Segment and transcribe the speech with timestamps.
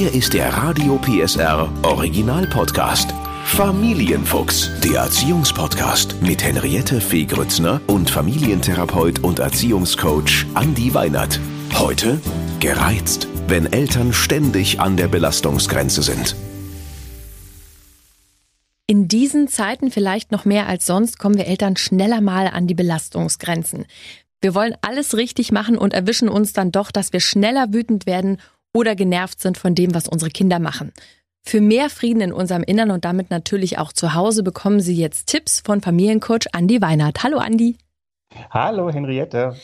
[0.00, 3.12] Hier ist der Radio PSR Original Podcast.
[3.44, 11.38] Familienfuchs, der Erziehungspodcast mit Henriette Fee Grützner und Familientherapeut und Erziehungscoach Andi Weinert.
[11.74, 12.18] Heute
[12.60, 16.34] gereizt, wenn Eltern ständig an der Belastungsgrenze sind.
[18.86, 22.74] In diesen Zeiten vielleicht noch mehr als sonst kommen wir Eltern schneller mal an die
[22.74, 23.84] Belastungsgrenzen.
[24.40, 28.38] Wir wollen alles richtig machen und erwischen uns dann doch, dass wir schneller wütend werden
[28.74, 30.92] oder genervt sind von dem, was unsere Kinder machen.
[31.42, 35.26] Für mehr Frieden in unserem Innern und damit natürlich auch zu Hause bekommen Sie jetzt
[35.28, 37.22] Tipps von Familiencoach Andi Weinert.
[37.22, 37.76] Hallo Andi.
[38.50, 39.56] Hallo Henriette.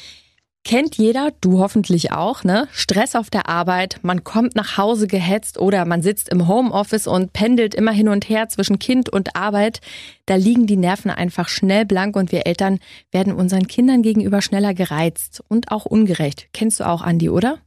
[0.65, 2.67] Kennt jeder, du hoffentlich auch, ne?
[2.73, 7.33] Stress auf der Arbeit, man kommt nach Hause gehetzt oder man sitzt im Homeoffice und
[7.33, 9.81] pendelt immer hin und her zwischen Kind und Arbeit.
[10.25, 12.81] Da liegen die Nerven einfach schnell blank und wir Eltern
[13.13, 16.49] werden unseren Kindern gegenüber schneller gereizt und auch ungerecht.
[16.53, 17.61] Kennst du auch, Andi, oder?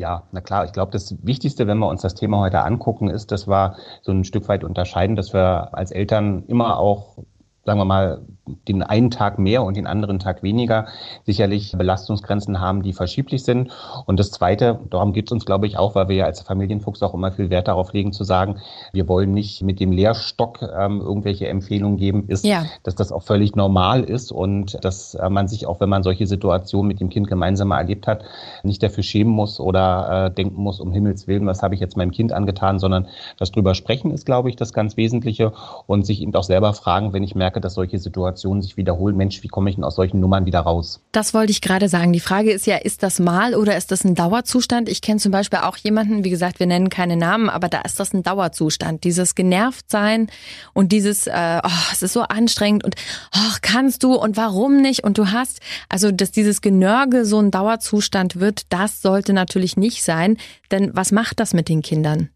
[0.00, 0.64] Ja, na klar.
[0.64, 4.12] Ich glaube, das Wichtigste, wenn wir uns das Thema heute angucken, ist, dass wir so
[4.12, 7.09] ein Stück weit unterscheiden, dass wir als Eltern immer auch
[7.64, 8.22] sagen wir mal,
[8.68, 10.86] den einen Tag mehr und den anderen Tag weniger
[11.24, 13.70] sicherlich Belastungsgrenzen haben, die verschieblich sind.
[14.06, 17.02] Und das Zweite, darum geht es uns, glaube ich, auch, weil wir ja als Familienfuchs
[17.02, 18.56] auch immer viel Wert darauf legen, zu sagen,
[18.92, 22.64] wir wollen nicht mit dem Lehrstock ähm, irgendwelche Empfehlungen geben, ist, ja.
[22.82, 26.26] dass das auch völlig normal ist und dass äh, man sich auch, wenn man solche
[26.26, 28.24] Situationen mit dem Kind gemeinsam mal erlebt hat,
[28.62, 31.96] nicht dafür schämen muss oder äh, denken muss, um Himmels Willen, was habe ich jetzt
[31.96, 33.06] meinem Kind angetan, sondern
[33.38, 35.52] das drüber sprechen ist, glaube ich, das ganz Wesentliche
[35.86, 39.42] und sich eben auch selber fragen, wenn ich merke, dass solche Situationen sich wiederholen, Mensch,
[39.42, 41.00] wie komme ich denn aus solchen Nummern wieder raus?
[41.12, 42.12] Das wollte ich gerade sagen.
[42.12, 44.88] Die Frage ist ja, ist das mal oder ist das ein Dauerzustand?
[44.88, 48.00] Ich kenne zum Beispiel auch jemanden, wie gesagt, wir nennen keine Namen, aber da ist
[48.00, 49.04] das ein Dauerzustand.
[49.04, 50.28] Dieses Genervtsein
[50.72, 52.94] und dieses, äh, oh, es ist so anstrengend und
[53.34, 55.04] oh, kannst du und warum nicht?
[55.04, 60.02] Und du hast, also dass dieses Genörge so ein Dauerzustand wird, das sollte natürlich nicht
[60.02, 60.36] sein.
[60.70, 62.30] Denn was macht das mit den Kindern?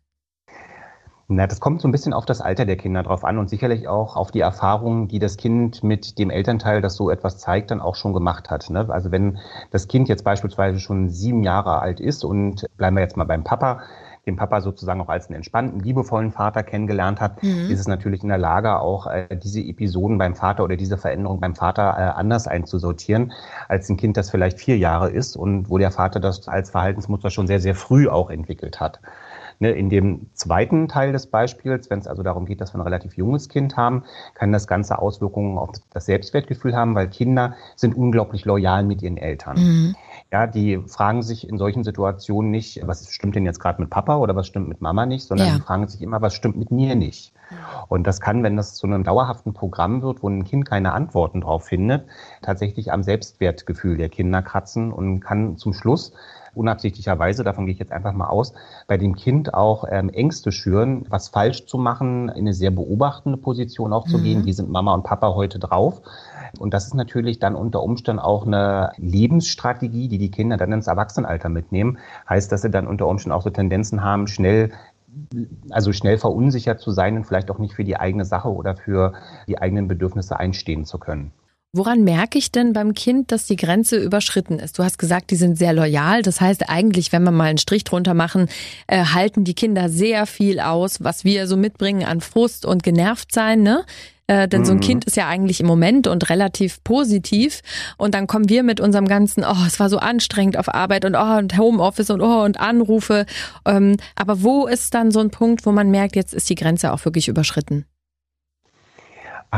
[1.27, 3.89] Na, das kommt so ein bisschen auf das Alter der Kinder drauf an und sicherlich
[3.89, 7.81] auch auf die Erfahrungen, die das Kind mit dem Elternteil, das so etwas zeigt, dann
[7.81, 8.69] auch schon gemacht hat.
[8.69, 8.87] Ne?
[8.91, 9.39] Also wenn
[9.71, 13.43] das Kind jetzt beispielsweise schon sieben Jahre alt ist und bleiben wir jetzt mal beim
[13.43, 13.81] Papa,
[14.27, 17.71] den Papa sozusagen auch als einen entspannten, liebevollen Vater kennengelernt hat, mhm.
[17.71, 21.41] ist es natürlich in der Lage, auch äh, diese Episoden beim Vater oder diese Veränderung
[21.41, 23.33] beim Vater äh, anders einzusortieren,
[23.69, 27.31] als ein Kind, das vielleicht vier Jahre ist und wo der Vater das als Verhaltensmuster
[27.31, 29.01] schon sehr, sehr früh auch entwickelt hat.
[29.59, 32.85] Ne, in dem zweiten Teil des Beispiels, wenn es also darum geht, dass wir ein
[32.85, 34.05] relativ junges Kind haben,
[34.35, 39.17] kann das Ganze Auswirkungen auf das Selbstwertgefühl haben, weil Kinder sind unglaublich loyal mit ihren
[39.17, 39.57] Eltern.
[39.57, 39.97] Mhm.
[40.35, 44.17] Ja, die fragen sich in solchen Situationen nicht, was stimmt denn jetzt gerade mit Papa
[44.17, 45.55] oder was stimmt mit Mama nicht, sondern ja.
[45.55, 47.33] die fragen sich immer, was stimmt mit mir nicht.
[47.87, 51.43] Und das kann, wenn das zu einem dauerhaften Programm wird, wo ein Kind keine Antworten
[51.43, 52.07] drauf findet,
[52.43, 56.13] tatsächlich am Selbstwertgefühl der Kinder kratzen und kann zum Schluss
[56.55, 58.55] unabsichtlicherweise, davon gehe ich jetzt einfach mal aus,
[58.87, 63.39] bei dem Kind auch ähm, Ängste schüren, was falsch zu machen, in eine sehr beobachtende
[63.39, 64.23] Position auch zu mhm.
[64.23, 64.47] gehen.
[64.47, 66.03] Wie sind Mama und Papa heute drauf?
[66.61, 70.87] Und das ist natürlich dann unter Umständen auch eine Lebensstrategie, die die Kinder dann ins
[70.87, 71.99] Erwachsenenalter mitnehmen.
[72.29, 74.71] Heißt, dass sie dann unter Umständen auch so Tendenzen haben, schnell
[75.71, 79.15] also schnell verunsichert zu sein und vielleicht auch nicht für die eigene Sache oder für
[79.47, 81.33] die eigenen Bedürfnisse einstehen zu können.
[81.77, 84.79] Woran merke ich denn beim Kind, dass die Grenze überschritten ist?
[84.79, 86.23] Du hast gesagt, die sind sehr loyal.
[86.23, 88.49] Das heißt eigentlich, wenn wir mal einen Strich drunter machen,
[88.87, 93.35] äh, halten die Kinder sehr viel aus, was wir so mitbringen an Frust und genervt
[93.35, 93.65] sein.
[93.65, 93.85] Ne?
[94.27, 94.65] Äh, denn mhm.
[94.65, 94.83] so ein mhm.
[94.83, 97.61] Kind ist ja eigentlich im Moment und relativ positiv.
[97.99, 101.15] Und dann kommen wir mit unserem ganzen, oh, es war so anstrengend auf Arbeit und
[101.15, 103.27] oh, und Homeoffice und oh, und Anrufe.
[103.67, 106.93] Ähm, aber wo ist dann so ein Punkt, wo man merkt, jetzt ist die Grenze
[106.93, 107.85] auch wirklich überschritten?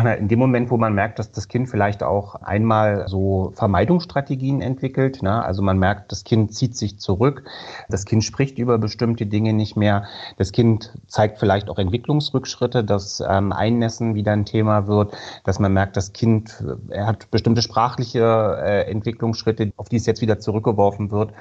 [0.05, 5.23] In dem Moment, wo man merkt, dass das Kind vielleicht auch einmal so Vermeidungsstrategien entwickelt,
[5.23, 5.45] ne?
[5.45, 7.45] also man merkt, das Kind zieht sich zurück,
[7.89, 10.05] das Kind spricht über bestimmte Dinge nicht mehr,
[10.37, 15.73] das Kind zeigt vielleicht auch Entwicklungsrückschritte, dass ähm, Einnässen wieder ein Thema wird, dass man
[15.73, 21.11] merkt, das Kind er hat bestimmte sprachliche äh, Entwicklungsschritte, auf die es jetzt wieder zurückgeworfen
[21.11, 21.33] wird.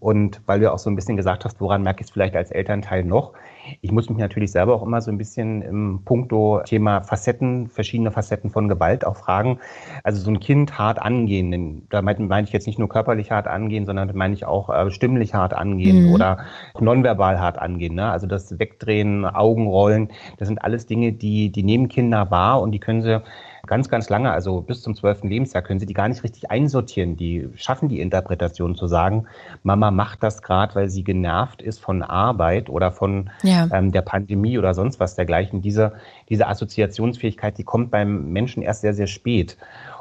[0.00, 2.50] Und weil du auch so ein bisschen gesagt hast, woran merke ich es vielleicht als
[2.50, 3.32] Elternteil noch?
[3.80, 8.10] Ich muss mich natürlich selber auch immer so ein bisschen im Punkto Thema Facetten, verschiedene
[8.10, 9.58] Facetten von Gewalt auch fragen.
[10.02, 13.46] Also so ein Kind hart angehen, denn da meine ich jetzt nicht nur körperlich hart
[13.46, 16.12] angehen, sondern meine ich auch äh, stimmlich hart angehen mhm.
[16.12, 16.38] oder
[16.78, 17.94] nonverbal hart angehen.
[17.94, 18.10] Ne?
[18.10, 20.08] Also das Wegdrehen, Augenrollen,
[20.38, 23.22] das sind alles Dinge, die, die nehmen Kinder wahr und die können sie
[23.66, 27.16] ganz, ganz lange, also bis zum zwölften Lebensjahr, können sie die gar nicht richtig einsortieren.
[27.16, 29.26] Die schaffen die Interpretation zu sagen,
[29.62, 33.53] Mama macht das gerade, weil sie genervt ist von Arbeit oder von ja.
[33.72, 35.62] Ähm, der Pandemie oder sonst was dergleichen.
[35.62, 35.92] Diese,
[36.28, 39.56] diese Assoziationsfähigkeit, die kommt beim Menschen erst sehr, sehr spät.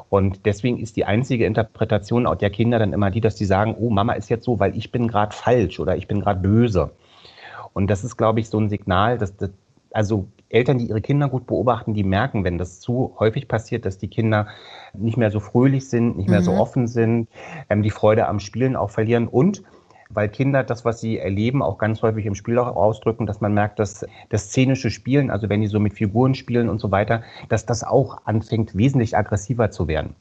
[0.09, 3.75] Und deswegen ist die einzige Interpretation auch der Kinder dann immer die, dass die sagen,
[3.79, 6.91] oh, Mama ist jetzt so, weil ich bin gerade falsch oder ich bin gerade böse.
[7.73, 9.49] Und das ist, glaube ich, so ein Signal, dass das,
[9.91, 13.97] also Eltern, die ihre Kinder gut beobachten, die merken, wenn das zu häufig passiert, dass
[13.97, 14.47] die Kinder
[14.93, 16.45] nicht mehr so fröhlich sind, nicht mehr mhm.
[16.45, 17.27] so offen sind,
[17.69, 19.63] ähm, die Freude am Spielen auch verlieren und
[20.15, 23.53] weil Kinder das, was sie erleben, auch ganz häufig im Spiel auch ausdrücken, dass man
[23.53, 27.23] merkt, dass das szenische Spielen, also wenn die so mit Figuren spielen und so weiter,
[27.49, 30.15] dass das auch anfängt, wesentlich aggressiver zu werden.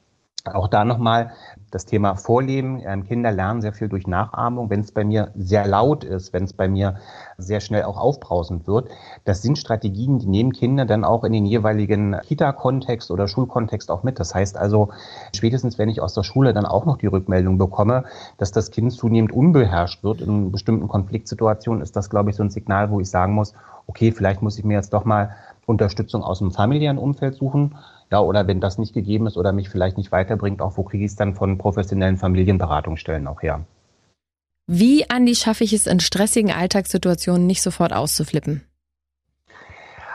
[0.44, 1.30] Auch da nochmal
[1.70, 2.82] das Thema Vorleben.
[2.84, 4.70] Ähm, Kinder lernen sehr viel durch Nachahmung.
[4.70, 6.96] Wenn es bei mir sehr laut ist, wenn es bei mir
[7.38, 8.90] sehr schnell auch aufbrausend wird,
[9.24, 14.02] das sind Strategien, die nehmen Kinder dann auch in den jeweiligen Kita-Kontext oder Schulkontext auch
[14.02, 14.18] mit.
[14.18, 14.88] Das heißt also,
[15.32, 18.04] spätestens wenn ich aus der Schule dann auch noch die Rückmeldung bekomme,
[18.38, 22.50] dass das Kind zunehmend unbeherrscht wird in bestimmten Konfliktsituationen, ist das, glaube ich, so ein
[22.50, 23.54] Signal, wo ich sagen muss,
[23.86, 25.36] okay, vielleicht muss ich mir jetzt doch mal
[25.66, 27.76] Unterstützung aus dem familiären Umfeld suchen
[28.12, 31.04] ja, oder wenn das nicht gegeben ist oder mich vielleicht nicht weiterbringt, auch wo kriege
[31.04, 33.64] ich es dann von professionellen Familienberatungsstellen auch her?
[34.66, 38.62] Wie, Andi, schaffe ich es in stressigen Alltagssituationen nicht sofort auszuflippen?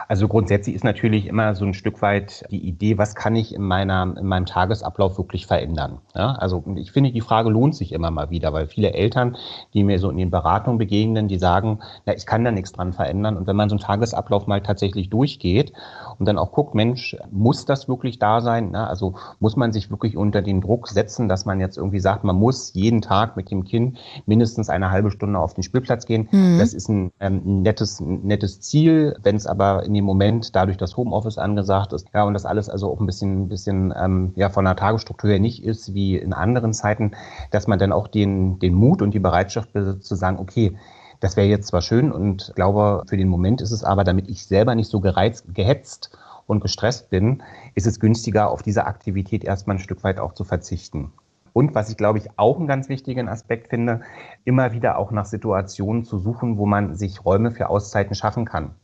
[0.08, 3.62] Also grundsätzlich ist natürlich immer so ein Stück weit die Idee, was kann ich in,
[3.62, 6.00] meiner, in meinem Tagesablauf wirklich verändern.
[6.16, 9.38] Ja, also ich finde, die Frage lohnt sich immer mal wieder, weil viele Eltern,
[9.74, 12.94] die mir so in den Beratungen begegnen, die sagen, na, ich kann da nichts dran
[12.94, 13.38] verändern.
[13.38, 15.74] Und wenn man so einen Tagesablauf mal tatsächlich durchgeht
[16.20, 18.70] und dann auch guckt, Mensch, muss das wirklich da sein?
[18.72, 22.24] Na, also muss man sich wirklich unter den Druck setzen, dass man jetzt irgendwie sagt,
[22.24, 26.30] man muss jeden Tag mit dem Kind mindestens eine halbe Stunde auf den Spielplatz gehen.
[26.32, 26.60] Mhm.
[26.60, 29.18] Das ist ein, ähm, nettes, nettes Ziel.
[29.22, 32.70] Wenn es aber in dem Moment, dadurch, dass Homeoffice angesagt ist, ja, und das alles
[32.70, 36.34] also auch ein bisschen, bisschen ähm, ja, von der Tagesstruktur her nicht ist wie in
[36.34, 37.12] anderen Zeiten,
[37.52, 40.78] dass man dann auch den, den Mut und die Bereitschaft besitzt zu sagen, okay,
[41.20, 44.46] das wäre jetzt zwar schön und glaube, für den Moment ist es aber, damit ich
[44.46, 47.44] selber nicht so gereizt, gehetzt und gestresst bin,
[47.76, 51.12] ist es günstiger, auf diese Aktivität erstmal ein Stück weit auch zu verzichten.
[51.58, 54.02] Und was ich, glaube ich, auch einen ganz wichtigen Aspekt finde,
[54.46, 58.76] immer wieder auch nach Situationen zu suchen, wo man sich Räume für Auszeiten schaffen kann.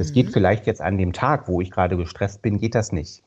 [0.00, 0.14] Das mhm.
[0.14, 3.22] geht vielleicht jetzt an dem Tag, wo ich gerade gestresst bin, geht das nicht.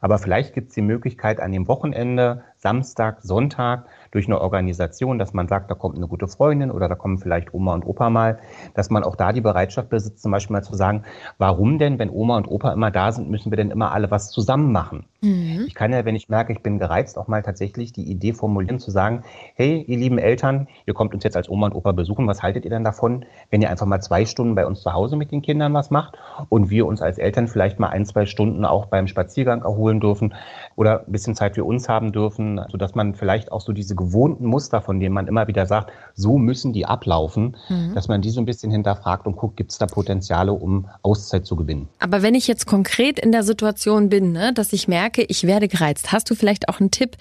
[0.00, 5.34] Aber vielleicht gibt es die Möglichkeit an dem Wochenende, Samstag, Sonntag, durch eine Organisation, dass
[5.34, 8.40] man sagt, da kommt eine gute Freundin oder da kommen vielleicht Oma und Opa mal,
[8.74, 11.04] dass man auch da die Bereitschaft besitzt, zum Beispiel mal zu sagen,
[11.38, 14.30] warum denn, wenn Oma und Opa immer da sind, müssen wir denn immer alle was
[14.30, 15.04] zusammen machen?
[15.26, 15.64] Mhm.
[15.66, 18.78] Ich kann ja, wenn ich merke, ich bin gereizt, auch mal tatsächlich die Idee formulieren,
[18.78, 19.22] zu sagen,
[19.54, 22.64] hey, ihr lieben Eltern, ihr kommt uns jetzt als Oma und Opa besuchen, was haltet
[22.64, 25.42] ihr denn davon, wenn ihr einfach mal zwei Stunden bei uns zu Hause mit den
[25.42, 26.16] Kindern was macht
[26.48, 30.34] und wir uns als Eltern vielleicht mal ein, zwei Stunden auch beim Spaziergang erholen dürfen
[30.76, 34.46] oder ein bisschen Zeit für uns haben dürfen, sodass man vielleicht auch so diese gewohnten
[34.46, 37.94] Muster, von denen man immer wieder sagt, so müssen die ablaufen, mhm.
[37.94, 41.46] dass man die so ein bisschen hinterfragt und guckt, gibt es da Potenziale, um Auszeit
[41.46, 41.88] zu gewinnen.
[41.98, 45.68] Aber wenn ich jetzt konkret in der Situation bin, ne, dass ich merke, ich werde
[45.68, 47.16] gereizt, hast du vielleicht auch einen Tipp,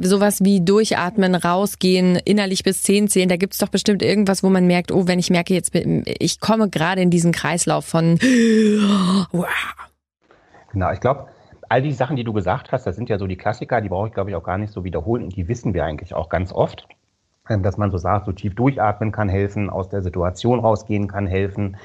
[0.00, 4.48] sowas wie durchatmen, rausgehen, innerlich bis zehn zählen, da gibt es doch bestimmt irgendwas, wo
[4.48, 8.18] man merkt, oh, wenn ich merke, jetzt ich komme gerade in diesen Kreislauf von
[10.72, 11.28] Genau, ich glaube,
[11.68, 14.08] all die Sachen, die du gesagt hast, das sind ja so die Klassiker, die brauche
[14.08, 15.24] ich, glaube ich, auch gar nicht so wiederholen.
[15.24, 16.86] Und die wissen wir eigentlich auch ganz oft,
[17.48, 21.76] dass man so sagt, so tief durchatmen kann helfen, aus der Situation rausgehen kann helfen.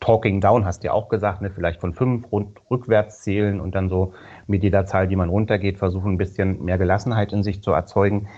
[0.00, 3.74] Talking down hast du ja auch gesagt, ne, vielleicht von fünf rund, rückwärts zählen und
[3.74, 4.12] dann so
[4.46, 8.28] mit jeder Zahl, die man runtergeht, versuchen, ein bisschen mehr Gelassenheit in sich zu erzeugen.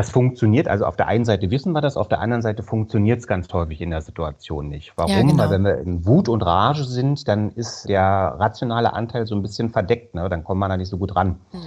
[0.00, 3.18] Das funktioniert, also auf der einen Seite wissen wir das, auf der anderen Seite funktioniert
[3.18, 4.94] es ganz häufig in der Situation nicht.
[4.96, 5.12] Warum?
[5.12, 5.36] Ja, genau.
[5.36, 9.42] Weil wenn wir in Wut und Rage sind, dann ist der rationale Anteil so ein
[9.42, 10.30] bisschen verdeckt, ne?
[10.30, 11.38] dann kommt man da nicht so gut ran.
[11.52, 11.58] Mhm.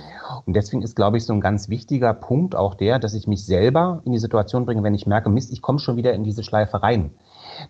[0.47, 3.45] Und deswegen ist, glaube ich, so ein ganz wichtiger Punkt auch der, dass ich mich
[3.45, 6.41] selber in die Situation bringe, wenn ich merke, Mist, ich komme schon wieder in diese
[6.41, 7.11] Schleife rein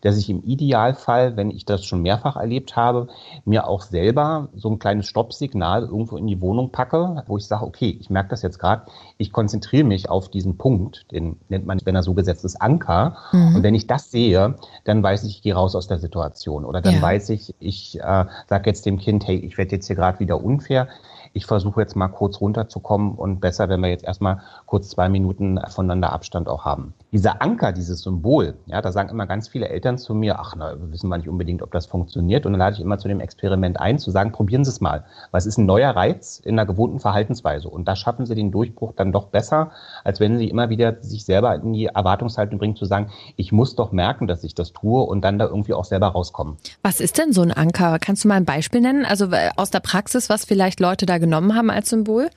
[0.01, 3.07] dass ich im Idealfall, wenn ich das schon mehrfach erlebt habe,
[3.45, 7.65] mir auch selber so ein kleines Stoppsignal irgendwo in die Wohnung packe, wo ich sage,
[7.65, 8.83] okay, ich merke das jetzt gerade,
[9.17, 13.17] ich konzentriere mich auf diesen Punkt, den nennt man, wenn er so gesetzt ist, Anker.
[13.31, 13.55] Mhm.
[13.55, 16.65] Und wenn ich das sehe, dann weiß ich, ich gehe raus aus der Situation.
[16.65, 17.01] Oder dann ja.
[17.01, 20.43] weiß ich, ich äh, sage jetzt dem Kind, hey, ich werde jetzt hier gerade wieder
[20.43, 20.87] unfair
[21.33, 25.59] ich versuche jetzt mal kurz runterzukommen und besser, wenn wir jetzt erstmal kurz zwei Minuten
[25.69, 26.93] voneinander Abstand auch haben.
[27.11, 30.75] Dieser Anker, dieses Symbol, ja, da sagen immer ganz viele Eltern zu mir, ach, na,
[30.91, 32.45] wissen wir nicht unbedingt, ob das funktioniert.
[32.45, 35.05] Und dann lade ich immer zu dem Experiment ein, zu sagen, probieren Sie es mal.
[35.31, 37.67] Was ist ein neuer Reiz in einer gewohnten Verhaltensweise?
[37.67, 39.71] Und da schaffen Sie den Durchbruch dann doch besser,
[40.03, 43.75] als wenn Sie immer wieder sich selber in die Erwartungshaltung bringen, zu sagen, ich muss
[43.75, 46.57] doch merken, dass ich das tue und dann da irgendwie auch selber rauskommen.
[46.83, 47.97] Was ist denn so ein Anker?
[47.99, 49.05] Kannst du mal ein Beispiel nennen?
[49.05, 52.29] Also äh, aus der Praxis, was vielleicht Leute da genommen haben als Symbol?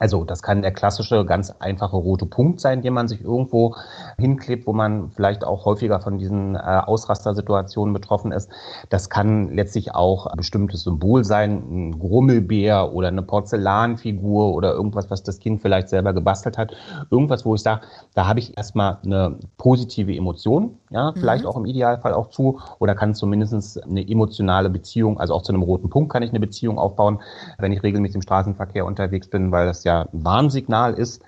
[0.00, 3.74] Also das kann der klassische, ganz einfache rote Punkt sein, den man sich irgendwo
[4.16, 8.48] hinklebt, wo man vielleicht auch häufiger von diesen äh, Ausrastersituationen betroffen ist.
[8.90, 15.10] Das kann letztlich auch ein bestimmtes Symbol sein, ein Grummelbär oder eine Porzellanfigur oder irgendwas,
[15.10, 16.76] was das Kind vielleicht selber gebastelt hat.
[17.10, 17.80] Irgendwas, wo ich sage,
[18.14, 21.50] da habe ich erstmal eine positive Emotion, ja, vielleicht mhm.
[21.50, 25.62] auch im Idealfall auch zu, oder kann zumindest eine emotionale Beziehung, also auch zu einem
[25.62, 27.18] roten Punkt kann ich eine Beziehung aufbauen,
[27.58, 31.22] wenn ich regelmäßig im Straßenverkehr unterwegs bin, weil das ja ein Warnsignal ist,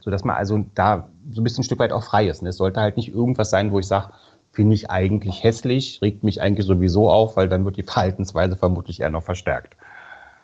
[0.00, 2.42] sodass man also da so ein bisschen ein Stück weit auch frei ist.
[2.42, 4.10] Es sollte halt nicht irgendwas sein, wo ich sage,
[4.52, 9.00] finde ich eigentlich hässlich, regt mich eigentlich sowieso auf, weil dann wird die Verhaltensweise vermutlich
[9.00, 9.76] eher noch verstärkt.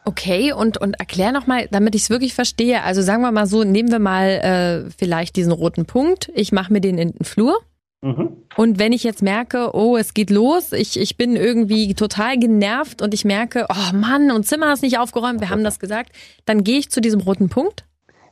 [0.04, 2.84] Okay, und, und erklär nochmal, damit ich es wirklich verstehe.
[2.84, 4.28] Also sagen wir mal so, nehmen wir mal
[4.86, 6.30] äh, vielleicht diesen roten Punkt.
[6.32, 7.58] Ich mache mir den in den Flur.
[8.06, 8.36] Mhm.
[8.56, 13.02] Und wenn ich jetzt merke, oh, es geht los, ich, ich bin irgendwie total genervt
[13.02, 16.12] und ich merke, oh Mann, und Zimmer ist nicht aufgeräumt, wir haben das gesagt,
[16.44, 17.84] dann gehe ich zu diesem roten Punkt.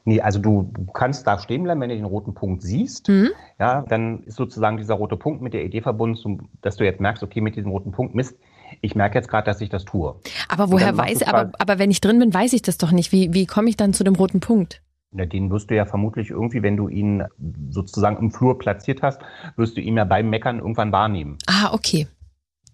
[0.04, 3.08] Nee, also du kannst da stehen bleiben, wenn du den roten Punkt siehst.
[3.08, 3.30] Mhm.
[3.58, 7.22] Ja, dann ist sozusagen dieser rote Punkt mit der Idee verbunden, dass du jetzt merkst,
[7.22, 8.36] okay, mit diesem roten Punkt, Mist,
[8.80, 10.14] ich merke jetzt gerade, dass ich das tue.
[10.48, 13.12] Aber woher weiß, aber, aber wenn ich drin bin, weiß ich das doch nicht.
[13.12, 14.82] Wie, wie komme ich dann zu dem roten Punkt?
[15.16, 17.24] Ja, den wirst du ja vermutlich irgendwie, wenn du ihn
[17.70, 19.20] sozusagen im Flur platziert hast,
[19.56, 21.38] wirst du ihn ja beim Meckern irgendwann wahrnehmen.
[21.46, 22.08] Ah, okay.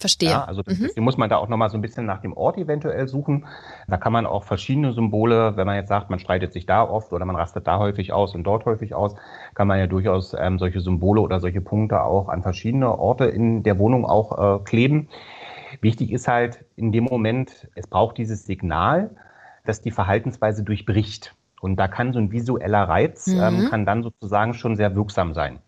[0.01, 0.31] Verstehe.
[0.31, 1.05] Ja, also mhm.
[1.05, 3.47] muss man da auch nochmal so ein bisschen nach dem Ort eventuell suchen.
[3.87, 7.13] Da kann man auch verschiedene Symbole, wenn man jetzt sagt, man streitet sich da oft
[7.13, 9.15] oder man rastet da häufig aus und dort häufig aus,
[9.55, 13.63] kann man ja durchaus ähm, solche Symbole oder solche Punkte auch an verschiedene Orte in
[13.63, 15.09] der Wohnung auch äh, kleben.
[15.83, 19.11] Wichtig ist halt in dem Moment, es braucht dieses Signal,
[19.67, 21.35] dass die Verhaltensweise durchbricht.
[21.61, 23.43] Und da kann so ein visueller Reiz, ähm, mhm.
[23.43, 25.61] ähm, kann dann sozusagen schon sehr wirksam sein.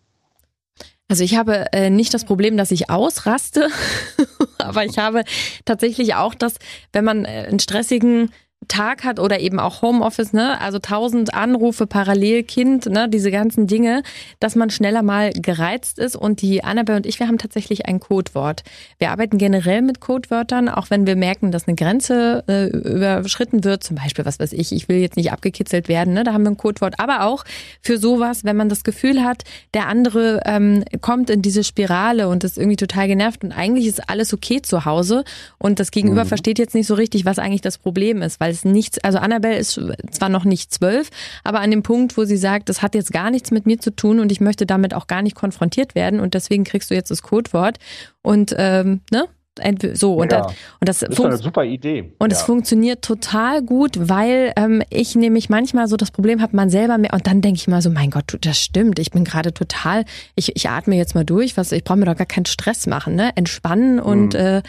[1.07, 3.69] Also ich habe äh, nicht das Problem, dass ich ausraste,
[4.57, 5.23] aber ich habe
[5.65, 6.55] tatsächlich auch das,
[6.91, 8.31] wenn man äh, einen stressigen
[8.67, 13.67] Tag hat oder eben auch Homeoffice, ne, also tausend Anrufe parallel, Kind, ne, diese ganzen
[13.67, 14.03] Dinge,
[14.39, 16.15] dass man schneller mal gereizt ist.
[16.15, 18.63] Und die Annabelle und ich, wir haben tatsächlich ein Codewort.
[18.99, 23.83] Wir arbeiten generell mit Codewörtern, auch wenn wir merken, dass eine Grenze äh, überschritten wird.
[23.83, 26.51] Zum Beispiel, was weiß ich, ich will jetzt nicht abgekitzelt werden, ne, da haben wir
[26.51, 26.99] ein Codewort.
[26.99, 27.43] Aber auch
[27.81, 29.43] für sowas, wenn man das Gefühl hat,
[29.73, 34.09] der andere ähm, kommt in diese Spirale und ist irgendwie total genervt und eigentlich ist
[34.09, 35.23] alles okay zu Hause
[35.57, 36.29] und das Gegenüber mhm.
[36.29, 39.57] versteht jetzt nicht so richtig, was eigentlich das Problem ist, weil es nichts, also Annabelle
[39.57, 39.79] ist
[40.11, 41.09] zwar noch nicht zwölf,
[41.43, 43.95] aber an dem Punkt, wo sie sagt, das hat jetzt gar nichts mit mir zu
[43.95, 47.11] tun und ich möchte damit auch gar nicht konfrontiert werden und deswegen kriegst du jetzt
[47.11, 47.77] das Codewort
[48.21, 49.27] und ähm, ne?
[49.93, 50.47] So und, ja, das,
[50.79, 52.11] und das, das ist eine super Idee.
[52.17, 52.37] Und ja.
[52.37, 56.97] es funktioniert total gut, weil ähm, ich nämlich manchmal so das Problem habe, man selber
[56.97, 60.05] mehr und dann denke ich mal so, mein Gott, das stimmt, ich bin gerade total,
[60.35, 63.13] ich, ich atme jetzt mal durch, was ich brauche mir doch gar keinen Stress machen,
[63.13, 63.29] ne?
[63.35, 64.39] Entspannen und mhm.
[64.39, 64.61] äh,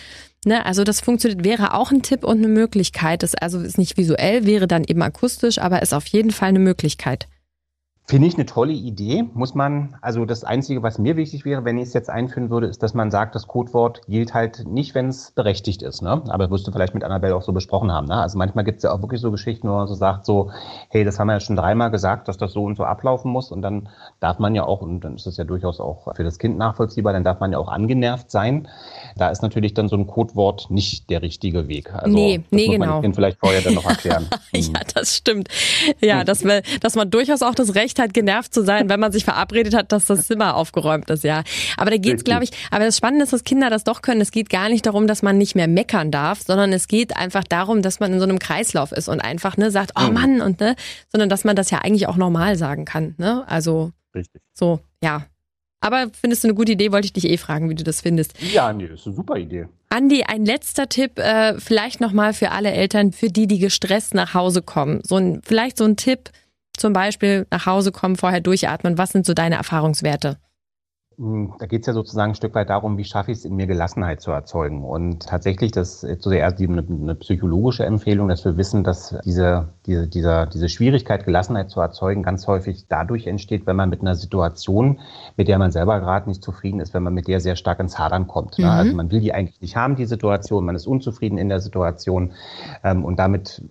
[0.47, 3.23] Ne, also das funktioniert, wäre auch ein Tipp und eine Möglichkeit.
[3.23, 6.59] Das also ist nicht visuell, wäre dann eben akustisch, aber ist auf jeden Fall eine
[6.59, 7.27] Möglichkeit.
[8.07, 9.25] Finde ich eine tolle Idee.
[9.33, 12.67] Muss man, also das Einzige, was mir wichtig wäre, wenn ich es jetzt einführen würde,
[12.67, 16.03] ist, dass man sagt, das Codewort gilt halt nicht, wenn es berechtigt ist.
[16.03, 16.23] Ne?
[16.29, 18.07] Aber wirst du vielleicht mit Annabelle auch so besprochen haben.
[18.07, 18.17] Ne?
[18.17, 20.51] Also manchmal gibt es ja auch wirklich so Geschichten, wo man so sagt, so,
[20.91, 23.51] hey, das haben wir ja schon dreimal gesagt, dass das so und so ablaufen muss.
[23.51, 23.89] Und dann
[24.21, 27.15] darf man ja auch, und dann ist es ja durchaus auch für das Kind nachvollziehbar,
[27.15, 28.69] dann darf man ja auch angenervt sein.
[29.17, 31.95] Da ist natürlich dann so ein Codewort nicht der richtige Weg.
[31.95, 32.87] Also, nee, nee, muss genau.
[32.87, 34.29] Man Kind vielleicht vorher dann noch erklären.
[34.53, 35.49] ja, das stimmt.
[36.03, 38.99] Ja, dass, wir, dass man durchaus auch das Recht Recht hat, genervt zu sein, wenn
[38.99, 41.43] man sich verabredet hat, dass das Zimmer aufgeräumt ist, ja.
[41.77, 44.21] Aber da geht's, glaube ich, aber das Spannende ist, dass Kinder das doch können.
[44.21, 47.45] Es geht gar nicht darum, dass man nicht mehr meckern darf, sondern es geht einfach
[47.45, 50.13] darum, dass man in so einem Kreislauf ist und einfach ne sagt, oh mhm.
[50.13, 50.75] Mann und ne,
[51.13, 53.45] sondern dass man das ja eigentlich auch normal sagen kann, ne?
[53.47, 54.43] Also Richtig.
[54.53, 55.27] so, ja.
[55.81, 56.93] Aber findest du eine gute Idee?
[56.93, 58.35] Wollte ich dich eh fragen, wie du das findest.
[58.41, 59.69] Ja, nee, das ist eine super Idee.
[59.91, 64.33] Andi, ein letzter Tipp, äh, vielleicht nochmal für alle Eltern, für die, die gestresst nach
[64.33, 65.03] Hause kommen.
[65.05, 66.31] So ein, vielleicht so ein Tipp,
[66.77, 68.99] zum Beispiel nach Hause kommen, vorher durchatmen?
[68.99, 70.39] Was sind so deine Erfahrungswerte?
[71.17, 73.55] Hm, da geht es ja sozusagen ein Stück weit darum, wie schaffe ich es in
[73.55, 74.83] mir Gelassenheit zu erzeugen.
[74.85, 80.09] Und tatsächlich, das ist zuerst eine, eine psychologische Empfehlung, dass wir wissen, dass diese, diese,
[80.09, 85.01] dieser, diese Schwierigkeit, Gelassenheit zu erzeugen, ganz häufig dadurch entsteht, wenn man mit einer Situation,
[85.37, 87.99] mit der man selber gerade nicht zufrieden ist, wenn man mit der sehr stark ins
[87.99, 88.59] Hadern kommt.
[88.59, 88.65] Ne?
[88.65, 88.71] Mhm.
[88.71, 92.33] Also man will die eigentlich nicht haben, die Situation, man ist unzufrieden in der Situation
[92.83, 93.63] ähm, und damit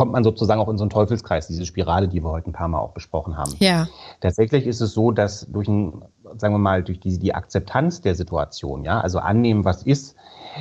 [0.00, 2.68] kommt man sozusagen auch in so einen Teufelskreis, diese Spirale, die wir heute ein paar
[2.68, 3.54] Mal auch besprochen haben.
[3.58, 3.86] Ja.
[4.22, 6.02] Tatsächlich ist es so, dass durch ein
[6.38, 10.16] sagen wir mal, durch die, die Akzeptanz der Situation, ja, also annehmen, was ist,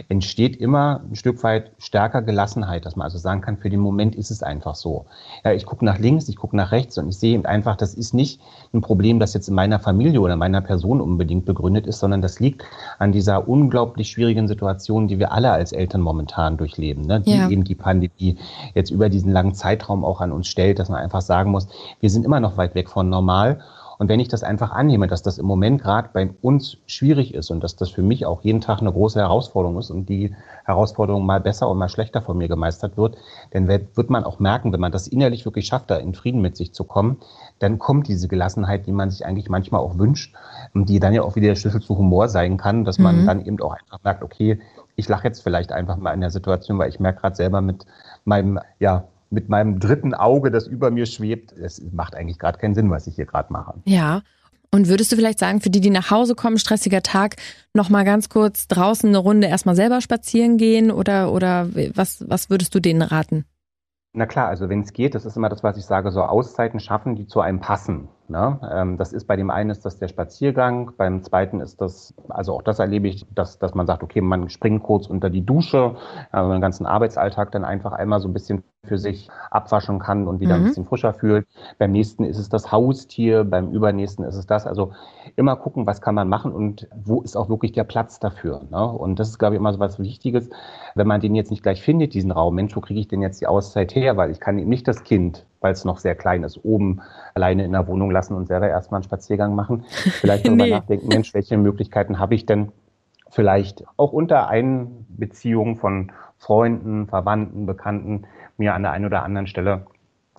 [0.07, 4.15] entsteht immer ein Stück weit stärker Gelassenheit, dass man also sagen kann, für den Moment
[4.15, 5.05] ist es einfach so.
[5.43, 8.13] Ja, ich gucke nach links, ich gucke nach rechts und ich sehe einfach, das ist
[8.13, 8.39] nicht
[8.73, 12.39] ein Problem, das jetzt in meiner Familie oder meiner Person unbedingt begründet ist, sondern das
[12.39, 12.63] liegt
[12.97, 17.21] an dieser unglaublich schwierigen Situation, die wir alle als Eltern momentan durchleben, ne?
[17.21, 17.49] die ja.
[17.49, 18.37] eben die Pandemie
[18.73, 21.67] jetzt über diesen langen Zeitraum auch an uns stellt, dass man einfach sagen muss,
[21.99, 23.59] wir sind immer noch weit weg von normal
[23.99, 27.51] und wenn ich das einfach annehme, dass das im Moment gerade bei uns schwierig ist
[27.51, 31.25] und dass das für mich auch jeden Tag eine große Herausforderung ist und die Herausforderung
[31.25, 33.17] mal besser und mal schlechter von mir gemeistert wird,
[33.51, 36.55] dann wird man auch merken, wenn man das innerlich wirklich schafft, da in Frieden mit
[36.55, 37.17] sich zu kommen,
[37.59, 40.33] dann kommt diese Gelassenheit, die man sich eigentlich manchmal auch wünscht
[40.73, 43.25] und die dann ja auch wieder der Schlüssel zu Humor sein kann, dass man mhm.
[43.25, 44.61] dann eben auch einfach merkt, okay,
[44.95, 47.85] ich lache jetzt vielleicht einfach mal in der Situation, weil ich merke gerade selber mit
[48.23, 51.51] meinem, ja, mit meinem dritten Auge, das über mir schwebt.
[51.51, 53.75] Es macht eigentlich gerade keinen Sinn, was ich hier gerade mache.
[53.85, 54.21] Ja.
[54.71, 57.37] Und würdest du vielleicht sagen, für die, die nach Hause kommen, stressiger Tag,
[57.73, 62.51] noch mal ganz kurz draußen eine Runde erstmal selber spazieren gehen oder oder was was
[62.51, 63.45] würdest du denen raten?
[64.13, 66.79] Na klar, also wenn es geht, das ist immer das, was ich sage, so Auszeiten
[66.79, 68.09] schaffen, die zu einem passen.
[68.29, 68.59] Ne?
[68.71, 72.53] Ähm, das ist bei dem einen ist das der Spaziergang, beim zweiten ist das, also
[72.53, 75.95] auch das erlebe ich, dass, dass man sagt, okay, man springt kurz unter die Dusche,
[76.31, 80.39] äh, den ganzen Arbeitsalltag dann einfach einmal so ein bisschen für sich abwaschen kann und
[80.39, 80.61] wieder mhm.
[80.61, 81.47] ein bisschen frischer fühlt.
[81.77, 84.65] Beim nächsten ist es das Haustier, beim übernächsten ist es das.
[84.65, 84.93] Also
[85.35, 88.61] immer gucken, was kann man machen und wo ist auch wirklich der Platz dafür.
[88.69, 88.85] Ne?
[88.85, 90.49] Und das ist, glaube ich, immer so was Wichtiges,
[90.95, 92.55] wenn man den jetzt nicht gleich findet, diesen Raum.
[92.55, 94.17] Mensch, wo kriege ich denn jetzt die Auszeit her?
[94.17, 97.01] Weil ich kann eben nicht das Kind weil es noch sehr klein ist, oben
[97.33, 99.85] alleine in der Wohnung lassen und selber erstmal einen Spaziergang machen.
[99.89, 100.71] Vielleicht darüber nee.
[100.71, 102.71] nachdenken, Mensch, welche Möglichkeiten habe ich denn
[103.31, 108.23] vielleicht auch unter Einbeziehung von Freunden, Verwandten, Bekannten,
[108.57, 109.85] mir an der einen oder anderen Stelle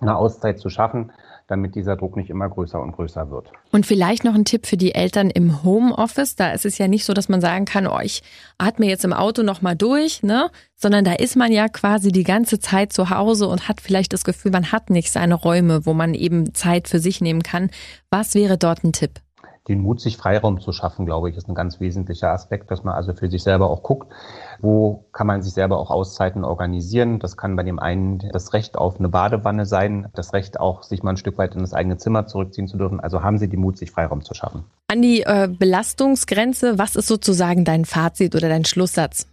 [0.01, 1.11] eine Auszeit zu schaffen,
[1.47, 3.51] damit dieser Druck nicht immer größer und größer wird.
[3.71, 6.35] Und vielleicht noch ein Tipp für die Eltern im Homeoffice.
[6.35, 8.23] Da ist es ja nicht so, dass man sagen kann, oh, ich
[8.57, 10.49] atme jetzt im Auto nochmal durch, ne?
[10.75, 14.23] Sondern da ist man ja quasi die ganze Zeit zu Hause und hat vielleicht das
[14.23, 17.69] Gefühl, man hat nicht seine Räume, wo man eben Zeit für sich nehmen kann.
[18.09, 19.19] Was wäre dort ein Tipp?
[19.67, 22.95] Den Mut, sich Freiraum zu schaffen, glaube ich, ist ein ganz wesentlicher Aspekt, dass man
[22.95, 24.11] also für sich selber auch guckt,
[24.59, 27.19] wo kann man sich selber auch Auszeiten organisieren.
[27.19, 31.03] Das kann bei dem einen das Recht auf eine Badewanne sein, das Recht auch, sich
[31.03, 32.99] mal ein Stück weit in das eigene Zimmer zurückziehen zu dürfen.
[32.99, 34.65] Also haben Sie den Mut, sich Freiraum zu schaffen.
[34.87, 39.27] An die äh, Belastungsgrenze, was ist sozusagen dein Fazit oder dein Schlusssatz?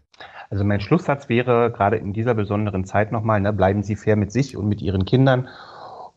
[0.50, 4.32] Also mein Schlusssatz wäre gerade in dieser besonderen Zeit nochmal, ne, bleiben Sie fair mit
[4.32, 5.48] sich und mit Ihren Kindern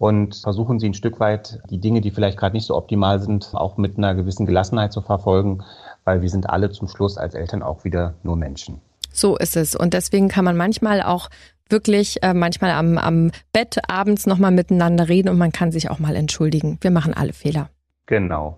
[0.01, 3.51] und versuchen Sie ein Stück weit die Dinge, die vielleicht gerade nicht so optimal sind,
[3.53, 5.63] auch mit einer gewissen Gelassenheit zu verfolgen,
[6.05, 8.81] weil wir sind alle zum Schluss als Eltern auch wieder nur Menschen.
[9.13, 9.75] So ist es.
[9.75, 11.29] Und deswegen kann man manchmal auch
[11.69, 15.99] wirklich äh, manchmal am, am Bett abends nochmal miteinander reden und man kann sich auch
[15.99, 16.79] mal entschuldigen.
[16.81, 17.69] Wir machen alle Fehler.
[18.07, 18.57] Genau.